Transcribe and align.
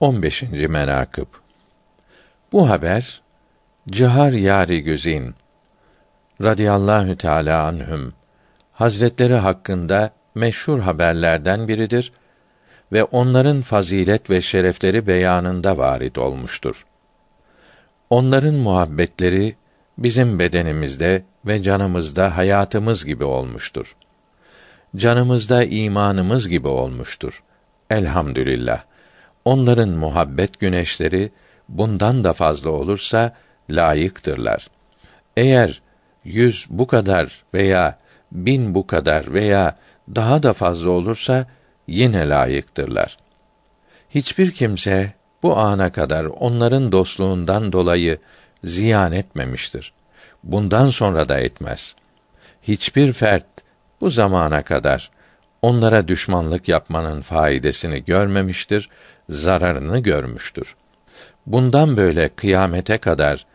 15. 0.00 0.42
menakıb 0.68 1.26
Bu 2.52 2.68
haber 2.68 3.22
Cihar 3.88 4.32
Yari 4.32 4.82
Güzin 4.82 5.34
radıyallahu 6.42 7.16
teala 7.16 7.64
anhüm 7.64 8.12
Hazretleri 8.72 9.34
hakkında 9.34 10.10
meşhur 10.34 10.80
haberlerden 10.80 11.68
biridir 11.68 12.12
ve 12.92 13.04
onların 13.04 13.62
fazilet 13.62 14.30
ve 14.30 14.40
şerefleri 14.40 15.06
beyanında 15.06 15.78
varit 15.78 16.18
olmuştur. 16.18 16.86
Onların 18.10 18.54
muhabbetleri 18.54 19.56
bizim 19.98 20.38
bedenimizde 20.38 21.24
ve 21.46 21.62
canımızda 21.62 22.36
hayatımız 22.36 23.04
gibi 23.04 23.24
olmuştur. 23.24 23.96
Canımızda 24.96 25.64
imanımız 25.64 26.48
gibi 26.48 26.68
olmuştur. 26.68 27.42
Elhamdülillah. 27.90 28.87
Onların 29.48 29.88
muhabbet 29.88 30.60
güneşleri 30.60 31.32
bundan 31.68 32.24
da 32.24 32.32
fazla 32.32 32.70
olursa 32.70 33.32
layıktırlar. 33.70 34.68
Eğer 35.36 35.82
yüz 36.24 36.66
bu 36.70 36.86
kadar 36.86 37.44
veya 37.54 37.98
bin 38.32 38.74
bu 38.74 38.86
kadar 38.86 39.32
veya 39.32 39.76
daha 40.14 40.42
da 40.42 40.52
fazla 40.52 40.90
olursa 40.90 41.46
yine 41.86 42.28
layıktırlar. 42.28 43.16
Hiçbir 44.10 44.50
kimse 44.50 45.12
bu 45.42 45.56
ana 45.56 45.92
kadar 45.92 46.24
onların 46.24 46.92
dostluğundan 46.92 47.72
dolayı 47.72 48.18
ziyan 48.64 49.12
etmemiştir. 49.12 49.92
Bundan 50.44 50.90
sonra 50.90 51.28
da 51.28 51.40
etmez. 51.40 51.94
Hiçbir 52.62 53.12
fert 53.12 53.46
bu 54.00 54.10
zamana 54.10 54.62
kadar 54.62 55.10
onlara 55.62 56.08
düşmanlık 56.08 56.68
yapmanın 56.68 57.22
faydasını 57.22 57.98
görmemiştir, 57.98 58.88
zararını 59.28 59.98
görmüştür. 59.98 60.76
Bundan 61.46 61.96
böyle 61.96 62.28
kıyamete 62.28 62.98
kadar 62.98 63.46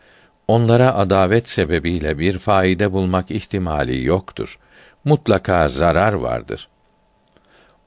onlara 0.48 0.94
adavet 0.94 1.48
sebebiyle 1.48 2.18
bir 2.18 2.38
faide 2.38 2.92
bulmak 2.92 3.30
ihtimali 3.30 4.04
yoktur. 4.04 4.58
Mutlaka 5.04 5.68
zarar 5.68 6.12
vardır. 6.12 6.68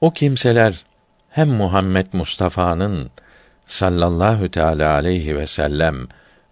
O 0.00 0.10
kimseler 0.10 0.84
hem 1.30 1.48
Muhammed 1.48 2.06
Mustafa'nın 2.12 3.10
sallallahu 3.66 4.50
teala 4.50 4.92
aleyhi 4.92 5.36
ve 5.36 5.46
sellem 5.46 5.96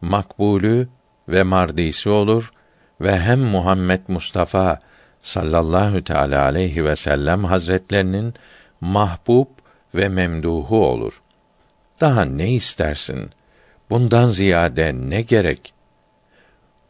makbulü 0.01 0.89
ve 1.29 1.43
mardisi 1.43 2.11
olur 2.11 2.53
ve 3.01 3.19
hem 3.19 3.41
Muhammed 3.41 4.01
Mustafa 4.09 4.81
sallallahu 5.23 6.05
teala 6.05 6.43
aleyhi 6.43 6.85
ve 6.85 6.97
sellem 6.97 7.45
hazretlerinin 7.45 8.35
mahbub 8.81 9.47
ve 9.95 10.09
memduhu 10.09 10.87
olur. 10.87 11.23
Daha 12.01 12.25
ne 12.25 12.53
istersin? 12.53 13.31
Bundan 13.91 14.27
ziyade 14.27 14.93
ne 14.95 15.23
gerek? 15.23 15.73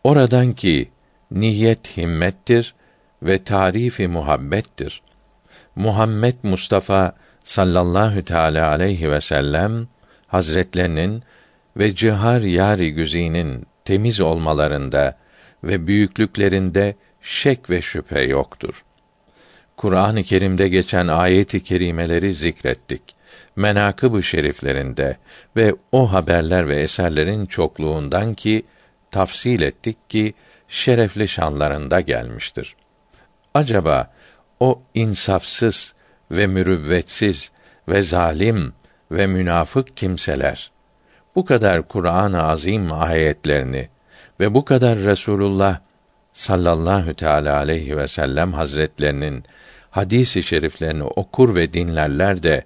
Oradan 0.05 0.53
ki 0.53 0.91
niyet 1.31 1.97
himmettir 1.97 2.75
ve 3.23 3.45
tarifi 3.45 4.09
muhabbettir. 4.09 5.03
Muhammed 5.77 6.34
Mustafa 6.43 7.12
sallallahu 7.45 8.25
teala 8.25 8.71
aleyhi 8.71 9.11
ve 9.11 9.21
sellem 9.21 9.89
hazretlerinin 10.27 11.23
ve 11.77 11.95
cihar 11.95 12.41
yari 12.41 12.93
güzinin 12.93 13.67
temiz 13.84 14.21
olmalarında 14.21 15.19
ve 15.65 15.87
büyüklüklerinde 15.87 16.97
şek 17.23 17.71
ve 17.71 17.81
şüphe 17.83 18.21
yoktur. 18.21 18.84
Kur'an-ı 19.77 20.23
Kerim'de 20.23 20.69
geçen 20.69 21.07
ayet-i 21.07 21.62
kerimeleri 21.62 22.34
zikrettik. 22.34 23.16
Menakıb-ı 23.57 24.23
şeriflerinde 24.23 25.17
ve 25.57 25.75
o 25.93 26.12
haberler 26.12 26.69
ve 26.69 26.77
eserlerin 26.77 27.47
çokluğundan 27.47 28.35
ki 28.35 28.65
tafsil 29.11 29.62
ettik 29.62 30.11
ki 30.11 30.35
şerefli 30.69 31.29
şanlarında 31.29 32.01
gelmiştir. 32.01 32.77
Acaba 33.55 34.11
o 34.61 34.83
insafsız 34.95 35.95
ve 36.31 36.47
mürüvvetsiz 36.47 37.50
ve 37.89 38.03
zalim 38.03 38.72
ve 39.11 39.27
münafık 39.27 39.97
kimseler 39.97 40.71
bu 41.34 41.45
kadar 41.45 41.89
Kur'an-ı 41.89 42.43
Azim 42.43 42.93
ayetlerini 42.93 43.89
ve 44.41 44.55
bu 44.55 44.65
kadar 44.65 44.99
Resulullah 44.99 45.78
sallallahu 46.33 47.15
teala 47.15 47.56
aleyhi 47.56 47.97
ve 47.97 48.09
sellem 48.09 48.53
hazretlerinin 48.53 49.45
hadis-i 49.91 50.43
şeriflerini 50.43 51.05
okur 51.05 51.55
ve 51.55 51.72
dinlerler 51.72 52.43
de 52.43 52.65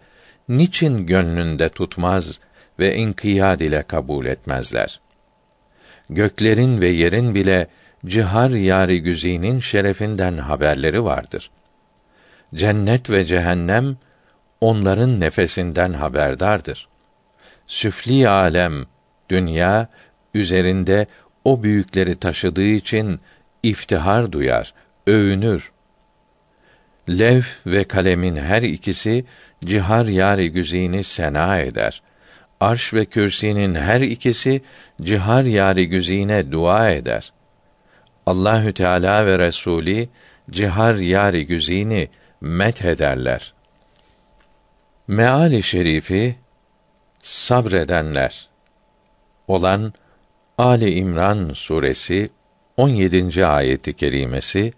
niçin 0.51 1.07
gönlünde 1.07 1.69
tutmaz 1.69 2.41
ve 2.79 2.95
inkiyad 2.95 3.61
ile 3.61 3.83
kabul 3.83 4.27
etmezler? 4.27 5.01
Göklerin 6.11 6.81
ve 6.81 6.89
yerin 6.89 7.35
bile 7.35 7.69
cihar 8.07 8.51
yari 8.51 9.03
güzinin 9.03 9.61
şerefinden 9.61 10.39
haberleri 10.39 11.05
vardır. 11.05 11.51
Cennet 12.55 13.11
ve 13.11 13.25
cehennem 13.25 13.97
onların 14.61 15.21
nefesinden 15.21 15.93
haberdardır. 15.93 16.89
Süfli 17.67 18.29
alem, 18.29 18.85
dünya 19.29 19.89
üzerinde 20.35 21.07
o 21.45 21.63
büyükleri 21.63 22.17
taşıdığı 22.17 22.63
için 22.63 23.21
iftihar 23.63 24.33
duyar, 24.33 24.75
övünür. 25.07 25.73
Lev 27.09 27.43
ve 27.67 27.85
kalemin 27.85 28.37
her 28.37 28.63
ikisi 28.63 29.25
cihar 29.65 30.07
yari 30.07 30.53
güzini 30.53 31.05
sena 31.05 31.59
eder. 31.59 32.03
Arş 32.61 32.95
ve 32.95 33.05
kürsinin 33.05 33.75
her 33.75 34.01
ikisi 34.01 34.63
cihar 35.03 35.45
yari 35.45 35.89
güzine 35.89 36.53
dua 36.53 36.91
eder. 36.91 37.33
Allahü 38.27 38.73
Teala 38.73 39.27
ve 39.27 39.39
Resuli 39.39 40.09
cihar 40.51 40.95
yari 40.95 41.47
güzini 41.47 42.09
met 42.41 42.85
ederler. 42.85 43.55
Meali 45.09 45.63
şerifi 45.63 46.37
sabredenler 47.23 48.49
olan 49.49 49.93
Ali 50.59 50.95
İmran 50.95 51.53
suresi 51.53 52.31
17. 52.77 53.47
ayeti 53.47 53.93
kerimesi 53.93 54.73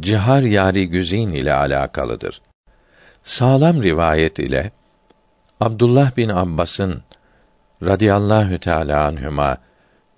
cihar 0.00 0.42
yari 0.42 0.88
güzin 0.88 1.32
ile 1.32 1.52
alakalıdır. 1.52 2.42
Sağlam 3.24 3.82
rivayet 3.82 4.38
ile 4.38 4.70
Abdullah 5.60 6.16
bin 6.16 6.28
Abbas'ın 6.28 7.02
radıyallahu 7.82 8.58
teala 8.58 9.06
anhuma 9.06 9.56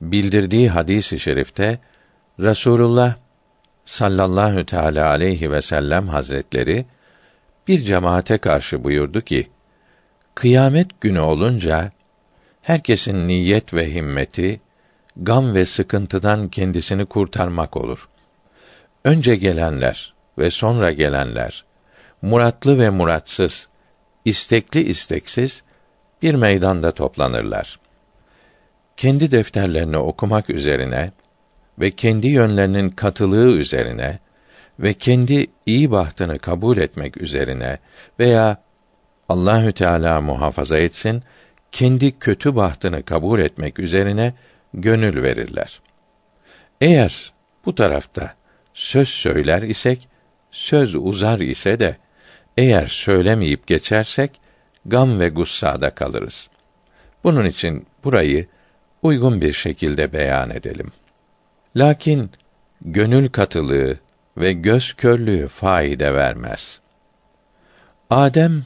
bildirdiği 0.01 0.71
hadisi 0.71 1.17
i 1.17 1.19
şerifte 1.19 1.79
Resulullah 2.41 3.15
sallallahu 3.85 4.67
teala 4.67 5.09
aleyhi 5.09 5.51
ve 5.51 5.63
sellem 5.63 6.09
hazretleri 6.09 6.87
bir 7.69 7.81
cemaate 7.83 8.39
karşı 8.39 8.85
buyurdu 8.85 9.21
ki 9.21 9.51
kıyamet 10.35 11.01
günü 11.01 11.21
olunca 11.21 11.91
herkesin 12.63 13.29
niyet 13.29 13.75
ve 13.75 13.95
himmeti 13.95 14.61
gam 15.17 15.55
ve 15.55 15.67
sıkıntıdan 15.67 16.49
kendisini 16.49 17.07
kurtarmak 17.07 17.77
olur. 17.77 18.09
Önce 19.05 19.37
gelenler 19.37 20.15
ve 20.39 20.51
sonra 20.51 20.93
gelenler, 20.93 21.65
muratlı 22.23 22.79
ve 22.79 22.91
muratsız, 22.91 23.69
istekli 24.25 24.83
isteksiz 24.83 25.63
bir 26.23 26.35
meydanda 26.35 26.93
toplanırlar. 26.93 27.81
Kendi 28.97 29.31
defterlerini 29.31 29.97
okumak 29.97 30.51
üzerine 30.51 31.11
ve 31.79 31.91
kendi 31.91 32.27
yönlerinin 32.27 32.91
katılığı 32.91 33.51
üzerine 33.53 34.19
ve 34.79 34.95
kendi 34.95 35.47
iyi 35.67 35.91
bahtını 35.91 36.39
kabul 36.39 36.79
etmek 36.79 37.17
üzerine 37.17 37.79
veya 38.19 38.57
Allahü 39.29 39.73
Teala 39.73 40.21
muhafaza 40.21 40.79
etsin, 40.79 41.23
kendi 41.73 42.19
kötü 42.19 42.57
bahtını 42.57 43.03
kabul 43.03 43.41
etmek 43.41 43.79
üzerine 43.79 44.35
gönül 44.75 45.23
verirler. 45.23 45.81
Eğer 46.81 47.33
bu 47.65 47.75
tarafta 47.75 48.35
söz 48.75 49.09
söyler 49.09 49.63
isek, 49.63 50.09
söz 50.51 50.95
uzar 50.95 51.39
ise 51.39 51.81
de 51.81 51.97
eğer 52.57 52.87
söylemeyip 52.87 53.67
geçersek 53.67 54.41
gam 54.87 55.21
ve 55.21 55.29
gussada 55.29 55.91
kalırız. 55.91 56.51
Bunun 57.25 57.45
için 57.45 57.87
burayı 58.05 58.47
uygun 59.03 59.41
bir 59.41 59.53
şekilde 59.53 60.13
beyan 60.13 60.51
edelim. 60.51 60.93
Lakin 61.77 62.31
gönül 62.81 63.29
katılığı 63.29 63.99
ve 64.37 64.53
göz 64.53 64.93
körlüğü 64.93 65.49
faide 65.49 66.15
vermez. 66.15 66.81
Adem 68.11 68.65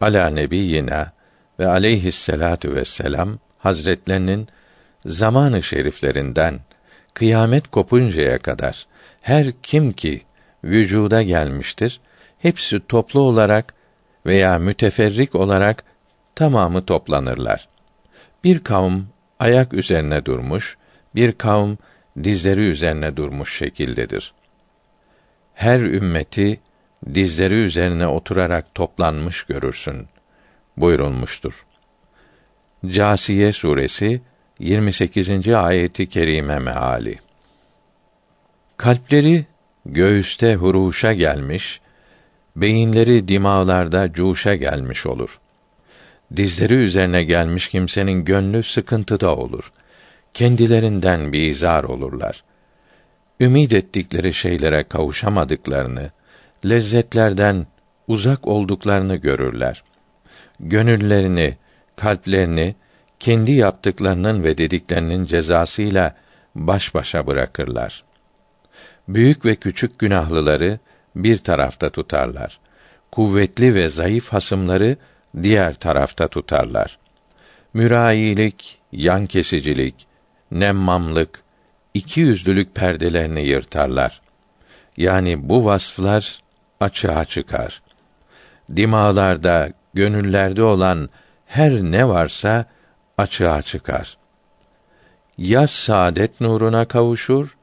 ala 0.00 0.30
nebiyina 0.30 1.12
ve 1.58 1.68
aleyhisselatu 1.68 2.74
vesselam 2.74 3.38
hazretlerinin 3.58 4.48
zamanı 5.04 5.62
şeriflerinden 5.62 6.60
kıyamet 7.14 7.68
kopuncaya 7.68 8.38
kadar 8.38 8.86
her 9.20 9.52
kim 9.62 9.92
ki 9.92 10.22
vücuda 10.64 11.22
gelmiştir, 11.22 12.00
hepsi 12.38 12.80
toplu 12.88 13.20
olarak 13.20 13.74
veya 14.26 14.58
müteferrik 14.58 15.34
olarak 15.34 15.84
tamamı 16.34 16.86
toplanırlar. 16.86 17.68
Bir 18.44 18.64
kavm 18.64 19.00
ayak 19.38 19.72
üzerine 19.72 20.24
durmuş, 20.24 20.76
bir 21.14 21.32
kavm 21.32 21.74
dizleri 22.24 22.60
üzerine 22.60 23.16
durmuş 23.16 23.58
şekildedir. 23.58 24.32
Her 25.54 25.80
ümmeti 25.80 26.60
dizleri 27.14 27.54
üzerine 27.54 28.06
oturarak 28.06 28.74
toplanmış 28.74 29.42
görürsün 29.42 30.06
buyurulmuştur. 30.76 31.64
Câsiye 32.86 33.52
suresi 33.52 34.20
28. 34.58 35.48
ayeti 35.48 36.08
kerime 36.08 36.58
meali. 36.58 37.18
Kalpleri 38.76 39.46
göğüste 39.86 40.54
huruşa 40.54 41.12
gelmiş, 41.12 41.80
beyinleri 42.60 43.28
dimağlarda 43.28 44.12
cuşa 44.12 44.54
gelmiş 44.54 45.06
olur. 45.06 45.40
Dizleri 46.36 46.74
üzerine 46.74 47.24
gelmiş 47.24 47.68
kimsenin 47.68 48.24
gönlü 48.24 48.62
sıkıntıda 48.62 49.36
olur. 49.36 49.72
Kendilerinden 50.34 51.32
bizar 51.32 51.84
olurlar. 51.84 52.44
Ümid 53.40 53.70
ettikleri 53.70 54.32
şeylere 54.32 54.84
kavuşamadıklarını, 54.84 56.10
lezzetlerden 56.64 57.66
uzak 58.08 58.46
olduklarını 58.46 59.16
görürler. 59.16 59.84
Gönüllerini, 60.60 61.56
kalplerini 61.96 62.74
kendi 63.20 63.52
yaptıklarının 63.52 64.44
ve 64.44 64.58
dediklerinin 64.58 65.26
cezasıyla 65.26 66.14
baş 66.54 66.94
başa 66.94 67.26
bırakırlar. 67.26 68.04
Büyük 69.08 69.44
ve 69.44 69.54
küçük 69.54 69.98
günahlıları 69.98 70.78
bir 71.18 71.38
tarafta 71.38 71.90
tutarlar. 71.90 72.60
Kuvvetli 73.12 73.74
ve 73.74 73.88
zayıf 73.88 74.28
hasımları 74.28 74.96
diğer 75.42 75.74
tarafta 75.74 76.28
tutarlar. 76.28 76.98
Mürayilik, 77.74 78.78
yan 78.92 79.26
kesicilik, 79.26 80.06
nemmamlık, 80.50 81.42
iki 81.94 82.20
yüzlülük 82.20 82.74
perdelerini 82.74 83.42
yırtarlar. 83.42 84.20
Yani 84.96 85.48
bu 85.48 85.64
vasflar 85.64 86.42
açığa 86.80 87.24
çıkar. 87.24 87.82
Dimalarda, 88.76 89.72
gönüllerde 89.94 90.62
olan 90.62 91.08
her 91.46 91.72
ne 91.72 92.08
varsa 92.08 92.64
açığa 93.18 93.62
çıkar. 93.62 94.16
Ya 95.38 95.66
saadet 95.66 96.40
nuruna 96.40 96.84
kavuşur 96.84 97.56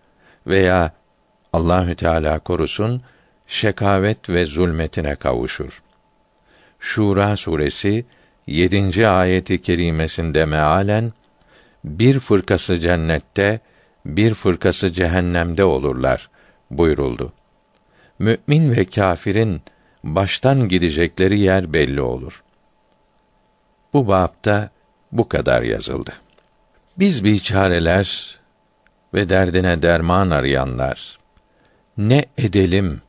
veya 0.48 0.92
Allahü 1.54 1.96
Teala 1.96 2.40
korusun 2.40 3.02
şekavet 3.47 4.30
ve 4.30 4.45
zulmetine 4.45 5.15
kavuşur. 5.15 5.83
Şura 6.80 7.38
suresi 7.38 8.06
7. 8.47 9.07
ayeti 9.07 9.62
kerimesinde 9.62 10.45
mealen 10.45 11.13
bir 11.83 12.19
fırkası 12.19 12.80
cennette, 12.80 13.59
bir 14.06 14.33
fırkası 14.33 14.94
cehennemde 14.94 15.63
olurlar 15.63 16.30
buyuruldu. 16.71 17.33
Mümin 18.19 18.71
ve 18.71 18.86
kâfirin 18.86 19.62
baştan 20.03 20.68
gidecekleri 20.68 21.39
yer 21.39 21.74
belli 21.74 22.01
olur. 22.01 22.44
Bu 23.94 24.07
bapta 24.07 24.69
bu 25.12 25.30
kadar 25.30 25.62
yazıldı. 25.62 26.13
Biz 27.00 27.24
biçareler 27.24 28.39
ve 29.13 29.30
derdine 29.30 29.81
derman 29.81 30.30
arayanlar 30.30 31.19
ne 31.97 32.25
edelim, 32.38 33.01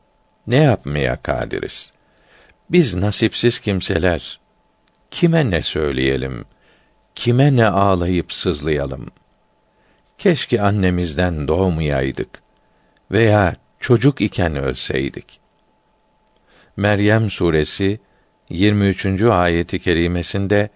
ne 0.47 0.55
yapmaya 0.55 1.21
kadiriz? 1.21 1.93
Biz 2.69 2.95
nasipsiz 2.95 3.59
kimseler 3.59 4.39
kime 5.11 5.51
ne 5.51 5.61
söyleyelim? 5.61 6.45
Kime 7.15 7.55
ne 7.55 7.67
ağlayıp 7.67 8.33
sızlayalım? 8.33 9.11
Keşke 10.17 10.61
annemizden 10.61 11.47
doğmayaydık 11.47 12.41
veya 13.11 13.55
çocuk 13.79 14.21
iken 14.21 14.55
ölseydik. 14.55 15.39
Meryem 16.77 17.31
suresi 17.31 17.99
23. 18.49 19.21
ayeti 19.21 19.79
kerimesinde 19.79 20.69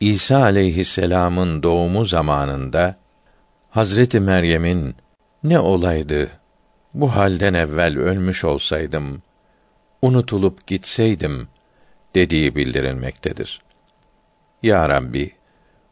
İsa 0.00 0.42
aleyhisselam'ın 0.42 1.62
doğumu 1.62 2.04
zamanında 2.04 2.96
Hazreti 3.70 4.20
Meryem'in 4.20 4.96
ne 5.42 5.58
olaydı 5.58 6.30
bu 6.96 7.16
halden 7.16 7.54
evvel 7.54 7.98
ölmüş 7.98 8.44
olsaydım 8.44 9.22
unutulup 10.02 10.66
gitseydim 10.66 11.48
dediği 12.14 12.56
bildirilmektedir. 12.56 13.62
Ya 14.62 14.88
Rabbi, 14.88 15.30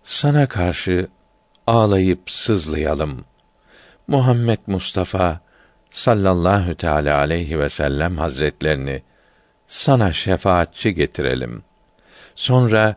sana 0.05 0.47
karşı 0.47 1.09
ağlayıp 1.67 2.31
sızlayalım. 2.31 3.25
Muhammed 4.07 4.59
Mustafa 4.67 5.41
sallallahu 5.91 6.75
teala 6.75 7.19
aleyhi 7.19 7.59
ve 7.59 7.69
sellem 7.69 8.19
hazretlerini 8.19 9.03
sana 9.69 10.13
şefaatçi 10.13 10.95
getirelim. 10.95 11.63
Sonra 12.35 12.97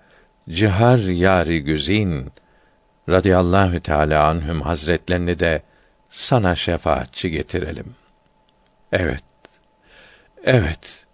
Cihar 0.49 0.97
Yari 0.97 1.63
Güzin 1.63 2.31
radıyallahu 3.09 3.79
teala 3.79 4.27
anhüm 4.27 4.61
hazretlerini 4.61 5.39
de 5.39 5.61
sana 6.09 6.55
şefaatçi 6.55 7.31
getirelim. 7.31 7.95
Evet. 8.91 9.23
Evet. 10.43 11.05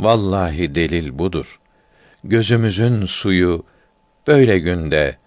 Vallahi 0.00 0.74
delil 0.74 1.18
budur. 1.18 1.60
Gözümüzün 2.24 3.06
suyu 3.06 3.64
böyle 4.26 4.58
günde, 4.58 5.18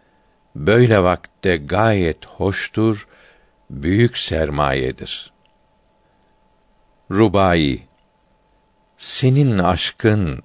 böyle 0.55 1.03
vakte 1.03 1.57
gayet 1.57 2.25
hoştur, 2.25 3.07
büyük 3.69 4.17
sermayedir. 4.17 5.33
Rubai 7.11 7.81
Senin 8.97 9.57
aşkın 9.57 10.43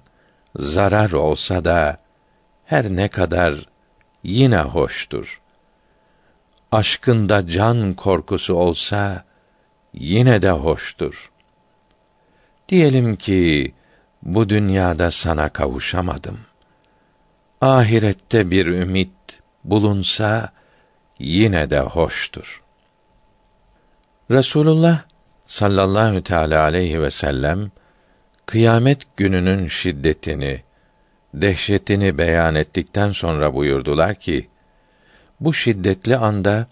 zarar 0.55 1.11
olsa 1.11 1.65
da 1.65 1.97
her 2.65 2.89
ne 2.89 3.07
kadar 3.07 3.69
yine 4.23 4.59
hoştur. 4.59 5.40
Aşkında 6.71 7.47
can 7.47 7.93
korkusu 7.93 8.53
olsa 8.55 9.23
yine 9.93 10.41
de 10.41 10.51
hoştur. 10.51 11.31
Diyelim 12.69 13.15
ki 13.15 13.73
bu 14.23 14.49
dünyada 14.49 15.11
sana 15.11 15.49
kavuşamadım. 15.49 16.39
Ahirette 17.61 18.51
bir 18.51 18.65
ümit 18.65 19.41
bulunsa 19.63 20.49
yine 21.19 21.69
de 21.69 21.79
hoştur. 21.79 22.63
Resulullah 24.31 24.99
sallallahu 25.45 26.23
teala 26.23 26.61
aleyhi 26.61 27.01
ve 27.01 27.09
sellem 27.09 27.71
kıyamet 28.45 29.17
gününün 29.17 29.67
şiddetini, 29.67 30.63
dehşetini 31.33 32.17
beyan 32.17 32.55
ettikten 32.55 33.11
sonra 33.11 33.55
buyurdular 33.55 34.15
ki: 34.15 34.50
Bu 35.41 35.53
şiddetli 35.53 36.17
anda 36.17 36.67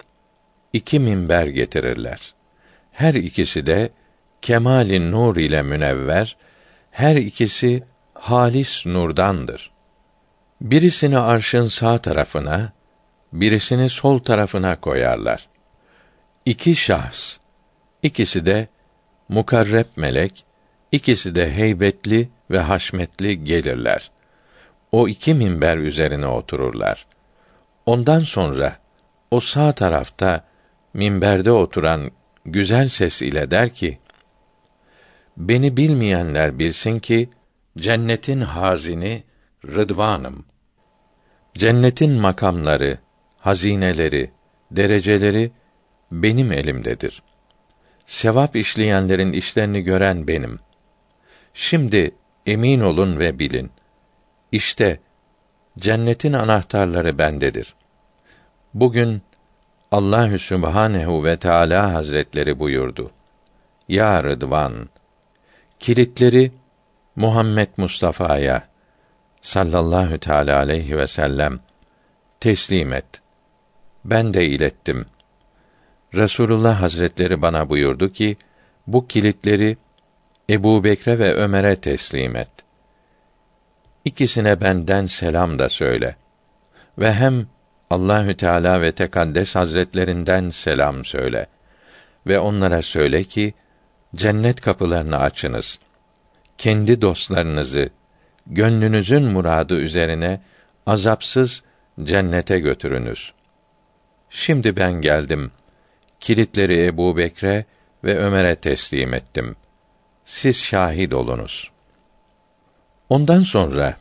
iki 0.73 0.99
minber 0.99 1.47
getirirler. 1.47 2.33
Her 2.91 3.13
ikisi 3.13 3.65
de 3.65 3.89
kemali 4.41 5.11
nur 5.11 5.37
ile 5.37 5.61
münevver, 5.61 6.37
her 6.91 7.15
ikisi 7.15 7.83
halis 8.13 8.85
nurdandır. 8.85 9.71
Birisini 10.61 11.17
arşın 11.17 11.67
sağ 11.67 11.97
tarafına, 11.97 12.73
birisini 13.33 13.89
sol 13.89 14.19
tarafına 14.19 14.79
koyarlar. 14.79 15.49
İki 16.45 16.75
şahs, 16.75 17.37
ikisi 18.03 18.45
de 18.45 18.67
mukarreb 19.29 19.85
melek, 19.95 20.45
ikisi 20.91 21.35
de 21.35 21.53
heybetli 21.53 22.29
ve 22.51 22.59
haşmetli 22.59 23.43
gelirler. 23.43 24.11
O 24.91 25.07
iki 25.07 25.33
minber 25.33 25.77
üzerine 25.77 26.27
otururlar. 26.27 27.07
Ondan 27.89 28.19
sonra 28.19 28.77
o 29.31 29.39
sağ 29.39 29.71
tarafta 29.71 30.45
minberde 30.93 31.51
oturan 31.51 32.11
güzel 32.45 32.89
ses 32.89 33.21
ile 33.21 33.51
der 33.51 33.69
ki: 33.69 33.99
Beni 35.37 35.77
bilmeyenler 35.77 36.59
bilsin 36.59 36.99
ki 36.99 37.29
cennetin 37.77 38.41
hazini 38.41 39.23
Rıdvanım. 39.65 40.45
Cennetin 41.53 42.11
makamları, 42.11 42.99
hazineleri, 43.37 44.31
dereceleri 44.71 45.51
benim 46.11 46.51
elimdedir. 46.51 47.23
Sevap 48.05 48.55
işleyenlerin 48.55 49.33
işlerini 49.33 49.81
gören 49.81 50.27
benim. 50.27 50.59
Şimdi 51.53 52.15
emin 52.45 52.79
olun 52.79 53.19
ve 53.19 53.39
bilin. 53.39 53.71
İşte 54.51 54.99
cennetin 55.79 56.33
anahtarları 56.33 57.17
bendedir. 57.17 57.75
Bugün 58.73 59.21
Allahü 59.91 60.39
Sübhanehu 60.39 61.25
ve 61.25 61.37
Teala 61.37 61.93
Hazretleri 61.93 62.59
buyurdu. 62.59 63.11
Ya 63.87 64.23
Rıdvan, 64.23 64.89
kilitleri 65.79 66.51
Muhammed 67.15 67.67
Mustafa'ya, 67.77 68.67
sallallahu 69.41 70.17
teala 70.17 70.57
aleyhi 70.57 70.97
ve 70.97 71.07
sellem 71.07 71.59
teslim 72.39 72.93
et. 72.93 73.05
Ben 74.05 74.33
de 74.33 74.45
ilettim. 74.45 75.05
Resulullah 76.13 76.81
Hazretleri 76.81 77.41
bana 77.41 77.69
buyurdu 77.69 78.09
ki 78.09 78.37
bu 78.87 79.07
kilitleri 79.07 79.77
Ebu 80.49 80.83
Bekre 80.83 81.19
ve 81.19 81.33
Ömer'e 81.33 81.75
teslim 81.75 82.35
et. 82.35 82.49
İkisine 84.05 84.61
benden 84.61 85.05
selam 85.05 85.59
da 85.59 85.69
söyle. 85.69 86.15
Ve 86.97 87.13
hem 87.13 87.47
Allahü 87.89 88.37
Teala 88.37 88.81
ve 88.81 88.91
Tekaddes 88.91 89.55
Hazretlerinden 89.55 90.49
selam 90.49 91.05
söyle 91.05 91.47
ve 92.27 92.39
onlara 92.39 92.81
söyle 92.81 93.23
ki 93.23 93.53
cennet 94.15 94.61
kapılarını 94.61 95.17
açınız. 95.19 95.79
Kendi 96.57 97.01
dostlarınızı 97.01 97.89
gönlünüzün 98.47 99.23
muradı 99.23 99.75
üzerine 99.75 100.41
azapsız 100.85 101.63
cennete 102.03 102.59
götürünüz. 102.59 103.33
Şimdi 104.29 104.77
ben 104.77 104.93
geldim. 104.93 105.51
Kilitleri 106.19 106.85
Ebu 106.85 107.17
Bekre 107.17 107.65
ve 108.03 108.17
Ömer'e 108.17 108.55
teslim 108.55 109.13
ettim. 109.13 109.55
Siz 110.25 110.63
şahit 110.63 111.13
olunuz. 111.13 111.71
Ondan 113.09 113.43
sonra 113.43 113.97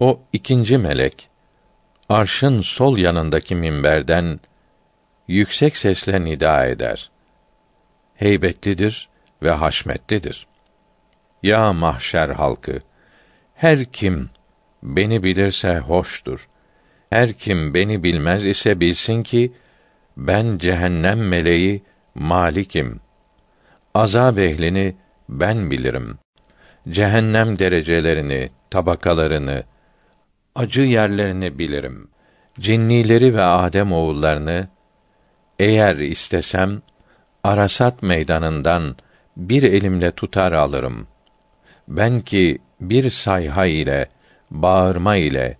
o 0.00 0.20
ikinci 0.32 0.78
melek 0.78 1.28
arşın 2.08 2.62
sol 2.62 2.98
yanındaki 2.98 3.54
minberden 3.54 4.40
yüksek 5.28 5.76
sesle 5.76 6.24
nida 6.24 6.66
eder. 6.66 7.10
Heybetlidir 8.16 9.08
ve 9.42 9.50
haşmetlidir. 9.50 10.46
Ya 11.42 11.72
mahşer 11.72 12.28
halkı, 12.28 12.80
her 13.54 13.84
kim 13.84 14.30
beni 14.82 15.22
bilirse 15.22 15.78
hoştur. 15.78 16.48
Her 17.10 17.32
kim 17.32 17.74
beni 17.74 18.02
bilmez 18.02 18.46
ise 18.46 18.80
bilsin 18.80 19.22
ki 19.22 19.52
ben 20.16 20.58
cehennem 20.58 21.28
meleği 21.28 21.82
Malik'im. 22.14 23.00
Azab 23.94 24.38
ehlini 24.38 24.96
ben 25.28 25.70
bilirim. 25.70 26.18
Cehennem 26.88 27.58
derecelerini, 27.58 28.50
tabakalarını, 28.70 29.64
acı 30.54 30.82
yerlerini 30.82 31.58
bilirim. 31.58 32.08
Cinnileri 32.60 33.34
ve 33.34 33.42
Adem 33.42 33.92
oğullarını 33.92 34.68
eğer 35.58 35.96
istesem 35.96 36.82
Arasat 37.44 38.02
meydanından 38.02 38.96
bir 39.36 39.62
elimle 39.62 40.10
tutar 40.10 40.52
alırım. 40.52 41.06
Ben 41.88 42.20
ki 42.20 42.58
bir 42.80 43.10
sayha 43.10 43.66
ile, 43.66 44.08
bağırma 44.50 45.16
ile 45.16 45.58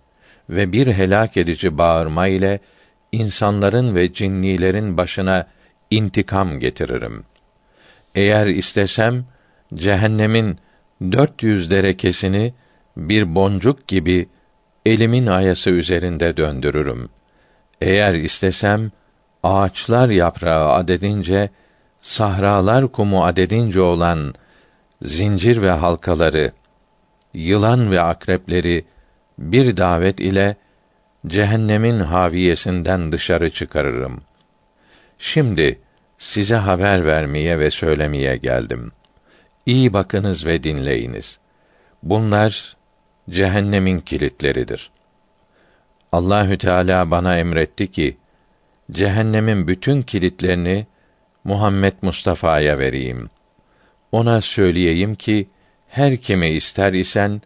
ve 0.49 0.71
bir 0.71 0.87
helak 0.87 1.37
edici 1.37 1.77
bağırma 1.77 2.27
ile 2.27 2.59
insanların 3.11 3.95
ve 3.95 4.13
cinnilerin 4.13 4.97
başına 4.97 5.47
intikam 5.91 6.59
getiririm. 6.59 7.23
Eğer 8.15 8.47
istesem 8.47 9.25
cehennemin 9.73 10.57
dört 11.01 11.43
yüz 11.43 11.71
derekesini 11.71 12.53
bir 12.97 13.35
boncuk 13.35 13.87
gibi 13.87 14.27
elimin 14.85 15.27
ayası 15.27 15.69
üzerinde 15.69 16.37
döndürürüm. 16.37 17.09
Eğer 17.81 18.13
istesem 18.13 18.91
ağaçlar 19.43 20.09
yaprağı 20.09 20.73
adedince 20.73 21.49
sahralar 22.01 22.87
kumu 22.87 23.25
adedince 23.25 23.81
olan 23.81 24.33
zincir 25.01 25.61
ve 25.61 25.71
halkaları 25.71 26.51
yılan 27.33 27.91
ve 27.91 28.01
akrepleri 28.01 28.85
bir 29.39 29.77
davet 29.77 30.19
ile 30.19 30.55
cehennemin 31.27 31.99
haviyesinden 31.99 33.11
dışarı 33.11 33.49
çıkarırım. 33.49 34.21
Şimdi 35.19 35.79
size 36.17 36.55
haber 36.55 37.05
vermeye 37.05 37.59
ve 37.59 37.71
söylemeye 37.71 38.37
geldim. 38.37 38.91
İyi 39.65 39.93
bakınız 39.93 40.45
ve 40.45 40.63
dinleyiniz. 40.63 41.39
Bunlar 42.03 42.77
cehennemin 43.29 43.99
kilitleridir. 43.99 44.91
Allahü 46.11 46.57
Teala 46.57 47.11
bana 47.11 47.37
emretti 47.37 47.91
ki 47.91 48.17
cehennemin 48.91 49.67
bütün 49.67 50.01
kilitlerini 50.01 50.87
Muhammed 51.43 51.93
Mustafa'ya 52.01 52.79
vereyim. 52.79 53.29
Ona 54.11 54.41
söyleyeyim 54.41 55.15
ki 55.15 55.47
her 55.87 56.17
kimi 56.17 56.49
ister 56.49 56.93
isen 56.93 57.41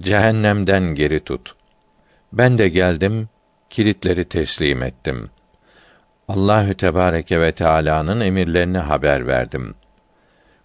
cehennemden 0.00 0.94
geri 0.94 1.20
tut. 1.20 1.54
Ben 2.32 2.58
de 2.58 2.68
geldim, 2.68 3.28
kilitleri 3.70 4.24
teslim 4.24 4.82
ettim. 4.82 5.30
Allahü 6.28 6.74
Tebareke 6.74 7.40
ve 7.40 7.52
Teala'nın 7.52 8.20
emirlerini 8.20 8.78
haber 8.78 9.26
verdim. 9.26 9.74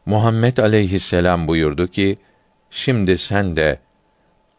Muhammed 0.06 0.58
aleyhisselam 0.58 1.48
buyurdu 1.48 1.88
ki: 1.88 2.18
Şimdi 2.70 3.18
sen 3.18 3.56
de 3.56 3.80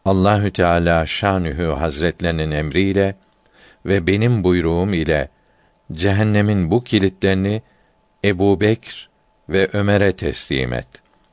Allahü 0.05 0.51
Teala 0.51 1.05
şanühü 1.05 1.65
hazretlerinin 1.65 2.51
emriyle 2.51 3.15
ve 3.85 4.07
benim 4.07 4.43
buyruğum 4.43 4.93
ile 4.93 5.29
cehennemin 5.91 6.71
bu 6.71 6.83
kilitlerini 6.83 7.61
Ebu 8.25 8.61
Bekr 8.61 9.09
ve 9.49 9.69
Ömer'e 9.73 10.11
teslim 10.11 10.73
et 10.73 10.87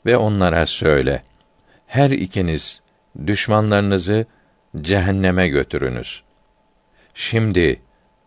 ve 0.06 0.16
onlara 0.16 0.66
söyle. 0.66 1.22
Her 1.86 2.10
ikiniz 2.10 2.80
düşmanlarınızı 3.26 4.26
cehenneme 4.80 5.48
götürünüz. 5.48 6.22
Şimdi 7.14 7.80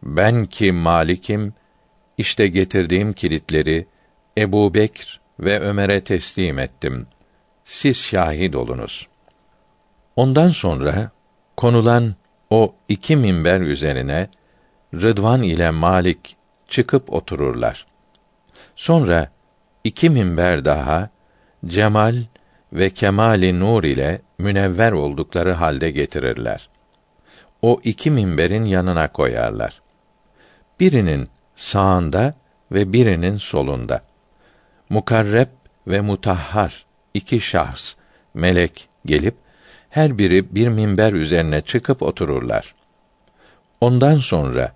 ben 0.03 0.45
ki 0.45 0.71
malikim 0.71 1.53
işte 2.17 2.47
getirdiğim 2.47 3.13
kilitleri 3.13 3.87
Ebu 4.37 4.73
Bekr 4.73 5.19
ve 5.39 5.59
Ömer'e 5.59 6.03
teslim 6.03 6.59
ettim. 6.59 7.07
Siz 7.63 7.97
şahit 7.97 8.55
olunuz. 8.55 9.07
Ondan 10.15 10.47
sonra 10.47 11.11
konulan 11.57 12.15
o 12.49 12.75
iki 12.89 13.15
minber 13.15 13.61
üzerine 13.61 14.29
Rıdvan 14.93 15.43
ile 15.43 15.71
Malik 15.71 16.35
çıkıp 16.67 17.13
otururlar. 17.13 17.87
Sonra 18.75 19.31
iki 19.83 20.09
minber 20.09 20.65
daha 20.65 21.09
cemal 21.65 22.23
ve 22.73 22.89
kemali 22.89 23.59
nur 23.59 23.83
ile 23.83 24.21
münevver 24.37 24.91
oldukları 24.91 25.53
halde 25.53 25.91
getirirler. 25.91 26.69
O 27.61 27.81
iki 27.83 28.11
minberin 28.11 28.65
yanına 28.65 29.07
koyarlar. 29.07 29.81
Birinin 30.79 31.29
sağında 31.55 32.33
ve 32.71 32.93
birinin 32.93 33.37
solunda. 33.37 34.01
Mukarreb 34.89 35.47
ve 35.87 36.01
mutahhar 36.01 36.85
iki 37.13 37.39
şahs, 37.39 37.93
melek 38.33 38.89
gelip 39.05 39.35
her 39.89 40.17
biri 40.17 40.55
bir 40.55 40.67
minber 40.67 41.13
üzerine 41.13 41.61
çıkıp 41.61 42.01
otururlar. 42.01 42.75
Ondan 43.81 44.15
sonra 44.15 44.71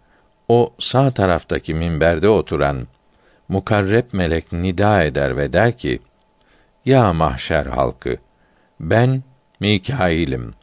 o 0.48 0.74
sağ 0.80 1.12
taraftaki 1.12 1.74
minberde 1.74 2.30
oturan 2.30 2.88
mukarreb 3.48 4.06
melek 4.12 4.52
nida 4.52 5.04
eder 5.04 5.38
ve 5.38 5.54
der 5.54 5.78
ki: 5.78 6.00
Ya 6.86 7.14
mahşer 7.14 7.66
halkı, 7.66 8.18
ben 8.80 9.24
Mikail'im. 9.60 10.54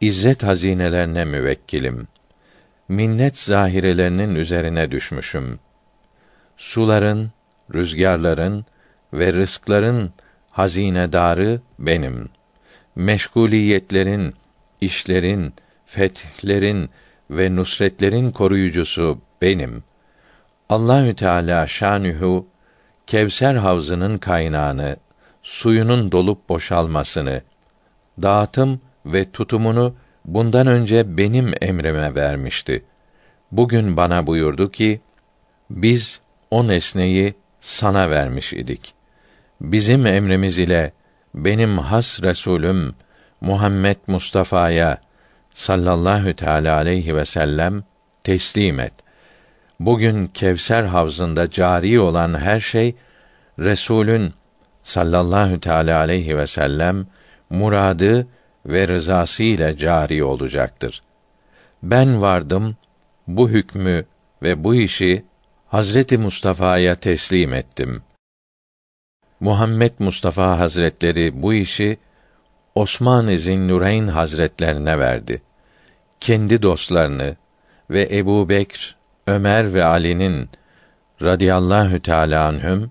İzzet 0.00 0.42
hazinelerine 0.42 1.24
müvekkilim. 1.24 2.08
Minnet 2.88 3.38
zahirelerinin 3.38 4.34
üzerine 4.34 4.90
düşmüşüm. 4.90 5.58
Suların, 6.56 7.30
rüzgarların 7.74 8.64
ve 9.12 9.32
rızkların 9.32 10.12
hazinedarı 10.50 11.60
benim. 11.78 12.28
Meşguliyetlerin, 12.96 14.34
işlerin, 14.80 15.54
fethlerin 15.86 16.90
ve 17.30 17.56
nusretlerin 17.56 18.30
koruyucusu 18.32 19.18
benim. 19.42 19.84
Allahü 20.68 21.14
Teala 21.14 21.66
şanühü 21.66 22.44
Kevser 23.06 23.54
havzının 23.54 24.18
kaynağını, 24.18 24.96
suyunun 25.42 26.12
dolup 26.12 26.48
boşalmasını, 26.48 27.42
dağıtım 28.22 28.80
ve 29.06 29.30
tutumunu 29.30 29.94
bundan 30.24 30.66
önce 30.66 31.16
benim 31.16 31.52
emrime 31.60 32.14
vermişti. 32.14 32.84
Bugün 33.52 33.96
bana 33.96 34.26
buyurdu 34.26 34.70
ki, 34.70 35.00
biz 35.70 36.20
o 36.50 36.68
nesneyi 36.68 37.34
sana 37.60 38.10
vermiş 38.10 38.52
idik. 38.52 38.94
Bizim 39.60 40.06
emrimiz 40.06 40.58
ile 40.58 40.92
benim 41.34 41.78
has 41.78 42.22
Resulüm 42.22 42.94
Muhammed 43.40 43.96
Mustafa'ya 44.06 44.98
sallallahu 45.54 46.34
teala 46.34 46.76
aleyhi 46.76 47.16
ve 47.16 47.24
sellem 47.24 47.84
teslim 48.24 48.80
et. 48.80 48.92
Bugün 49.80 50.26
Kevser 50.26 50.82
havzında 50.82 51.50
cari 51.50 52.00
olan 52.00 52.34
her 52.38 52.60
şey 52.60 52.94
Resulün 53.58 54.32
sallallahu 54.82 55.60
teala 55.60 55.98
aleyhi 55.98 56.38
ve 56.38 56.46
sellem 56.46 57.06
muradı 57.50 58.26
ve 58.66 58.88
rızası 58.88 59.42
ile 59.42 59.76
cari 59.76 60.24
olacaktır. 60.24 61.02
Ben 61.82 62.22
vardım, 62.22 62.76
bu 63.26 63.48
hükmü 63.48 64.04
ve 64.42 64.64
bu 64.64 64.74
işi 64.74 65.24
Hazreti 65.70 66.18
Mustafa'ya 66.18 66.94
teslim 66.94 67.52
ettim. 67.52 68.02
Muhammed 69.40 69.92
Mustafa 69.98 70.58
Hazretleri 70.58 71.42
bu 71.42 71.54
işi 71.54 71.98
Osman-ı 72.74 73.38
Zinnureyn 73.38 74.08
Hazretlerine 74.08 74.98
verdi. 74.98 75.42
Kendi 76.20 76.62
dostlarını 76.62 77.36
ve 77.90 78.08
Ebu 78.12 78.48
Bekr, 78.48 78.96
Ömer 79.26 79.74
ve 79.74 79.84
Ali'nin 79.84 80.48
radıyallahu 81.22 82.02
teâlâ 82.02 82.46
anhüm 82.46 82.90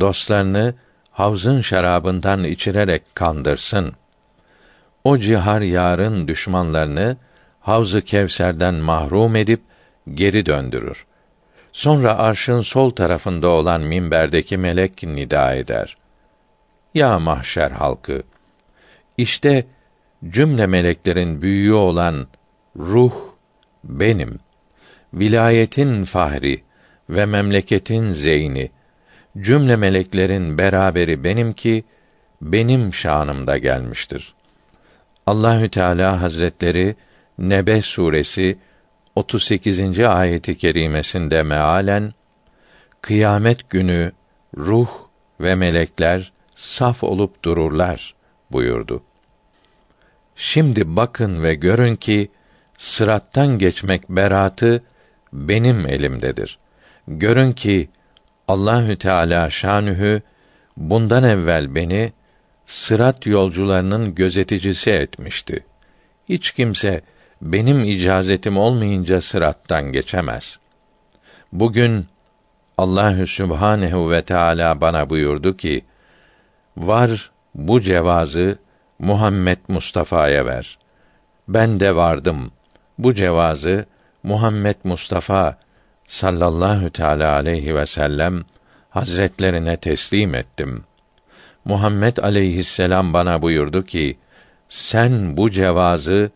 dostlarını 0.00 0.74
havzın 1.10 1.60
şarabından 1.60 2.44
içirerek 2.44 3.02
kandırsın. 3.14 3.92
O 5.04 5.18
cihar 5.18 5.60
yarın 5.60 6.28
düşmanlarını 6.28 7.16
Havz-ı 7.60 8.02
Kevser'den 8.02 8.74
mahrum 8.74 9.36
edip 9.36 9.60
geri 10.14 10.46
döndürür. 10.46 11.08
Sonra 11.78 12.18
arşın 12.18 12.62
sol 12.62 12.90
tarafında 12.90 13.48
olan 13.48 13.80
minberdeki 13.80 14.56
melek 14.56 15.02
nida 15.02 15.54
eder. 15.54 15.96
Ya 16.94 17.18
mahşer 17.18 17.70
halkı! 17.70 18.22
İşte 19.18 19.66
cümle 20.28 20.66
meleklerin 20.66 21.42
büyüğü 21.42 21.72
olan 21.72 22.26
ruh 22.76 23.14
benim. 23.84 24.38
Vilayetin 25.14 26.04
fahri 26.04 26.62
ve 27.10 27.26
memleketin 27.26 28.12
zeyni 28.12 28.70
cümle 29.40 29.76
meleklerin 29.76 30.58
beraberi 30.58 31.24
benim 31.24 31.52
ki 31.52 31.84
benim 32.42 32.94
şanımda 32.94 33.58
gelmiştir. 33.58 34.34
Allahü 35.26 35.68
Teala 35.68 36.20
Hazretleri 36.20 36.96
Nebe 37.38 37.82
suresi 37.82 38.58
38. 39.18 40.00
ayeti 40.00 40.58
kerimesinde 40.58 41.42
mealen 41.42 42.14
kıyamet 43.02 43.70
günü 43.70 44.12
ruh 44.56 44.88
ve 45.40 45.54
melekler 45.54 46.32
saf 46.54 47.04
olup 47.04 47.42
dururlar 47.44 48.14
buyurdu. 48.52 49.02
Şimdi 50.36 50.96
bakın 50.96 51.42
ve 51.42 51.54
görün 51.54 51.96
ki 51.96 52.30
sırattan 52.76 53.58
geçmek 53.58 54.08
beratı 54.08 54.82
benim 55.32 55.86
elimdedir. 55.86 56.58
Görün 57.08 57.52
ki 57.52 57.88
Allahü 58.48 58.98
Teala 58.98 59.50
şanühü 59.50 60.22
bundan 60.76 61.24
evvel 61.24 61.74
beni 61.74 62.12
sırat 62.66 63.26
yolcularının 63.26 64.14
gözeticisi 64.14 64.90
etmişti. 64.90 65.64
Hiç 66.28 66.50
kimse 66.50 67.02
benim 67.42 67.84
icazetim 67.84 68.58
olmayınca 68.58 69.20
sırattan 69.20 69.92
geçemez. 69.92 70.58
Bugün 71.52 72.06
Allahü 72.78 73.26
Sübhanehu 73.26 74.10
ve 74.10 74.22
Teala 74.22 74.80
bana 74.80 75.10
buyurdu 75.10 75.56
ki: 75.56 75.84
Var 76.76 77.30
bu 77.54 77.80
cevazı 77.80 78.58
Muhammed 78.98 79.58
Mustafa'ya 79.68 80.46
ver. 80.46 80.78
Ben 81.48 81.80
de 81.80 81.96
vardım. 81.96 82.52
Bu 82.98 83.14
cevazı 83.14 83.86
Muhammed 84.22 84.76
Mustafa 84.84 85.58
sallallahu 86.06 86.90
teala 86.90 87.32
aleyhi 87.32 87.74
ve 87.74 87.86
sellem 87.86 88.42
hazretlerine 88.90 89.76
teslim 89.76 90.34
ettim. 90.34 90.84
Muhammed 91.64 92.16
aleyhisselam 92.16 93.12
bana 93.12 93.42
buyurdu 93.42 93.84
ki: 93.84 94.18
Sen 94.68 95.36
bu 95.36 95.50
cevazı 95.50 96.30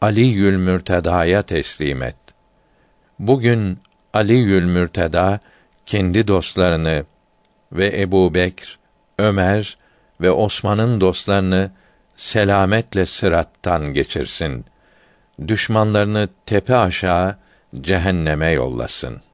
Ali 0.00 0.26
Yül 0.26 0.56
Mürteda'ya 0.56 1.42
teslim 1.42 2.02
et. 2.02 2.16
Bugün 3.18 3.78
Ali 4.14 4.34
Yül 4.34 4.64
Mürteda 4.64 5.40
kendi 5.86 6.28
dostlarını 6.28 7.04
ve 7.72 8.00
Ebu 8.00 8.34
Bekr, 8.34 8.78
Ömer 9.18 9.78
ve 10.20 10.30
Osman'ın 10.30 11.00
dostlarını 11.00 11.70
selametle 12.16 13.06
sırattan 13.06 13.92
geçirsin. 13.92 14.64
Düşmanlarını 15.48 16.28
tepe 16.46 16.76
aşağı 16.76 17.36
cehenneme 17.80 18.50
yollasın.'' 18.50 19.29